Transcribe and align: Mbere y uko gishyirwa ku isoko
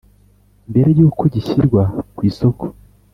Mbere 0.69 0.89
y 0.97 1.01
uko 1.07 1.21
gishyirwa 1.33 1.83
ku 2.15 2.21
isoko 2.29 2.63